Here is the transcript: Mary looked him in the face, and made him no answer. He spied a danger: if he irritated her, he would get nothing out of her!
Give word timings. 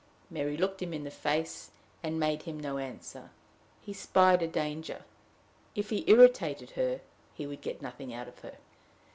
Mary 0.31 0.57
looked 0.57 0.81
him 0.81 0.95
in 0.95 1.03
the 1.03 1.11
face, 1.11 1.69
and 2.01 2.19
made 2.19 2.41
him 2.41 2.59
no 2.59 2.79
answer. 2.79 3.29
He 3.83 3.93
spied 3.93 4.41
a 4.41 4.47
danger: 4.47 5.05
if 5.75 5.91
he 5.91 6.03
irritated 6.09 6.71
her, 6.71 7.01
he 7.35 7.45
would 7.45 7.61
get 7.61 7.83
nothing 7.83 8.11
out 8.11 8.27
of 8.27 8.39
her! 8.39 8.55